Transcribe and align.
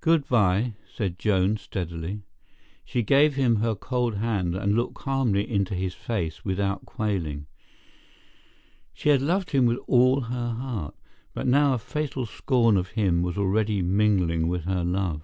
"Good 0.00 0.26
bye," 0.26 0.74
said 0.92 1.20
Joan 1.20 1.56
steadily. 1.56 2.22
She 2.84 3.04
gave 3.04 3.36
him 3.36 3.60
her 3.62 3.76
cold 3.76 4.16
hand 4.16 4.56
and 4.56 4.74
looked 4.74 4.94
calmly 4.94 5.48
into 5.48 5.76
his 5.76 5.94
face 5.94 6.44
without 6.44 6.84
quailing. 6.84 7.46
She 8.92 9.10
had 9.10 9.22
loved 9.22 9.52
him 9.52 9.66
with 9.66 9.78
all 9.86 10.22
her 10.22 10.50
heart, 10.50 10.96
but 11.32 11.46
now 11.46 11.74
a 11.74 11.78
fatal 11.78 12.26
scorn 12.26 12.76
of 12.76 12.88
him 12.98 13.22
was 13.22 13.38
already 13.38 13.82
mingling 13.82 14.48
with 14.48 14.64
her 14.64 14.82
love. 14.82 15.22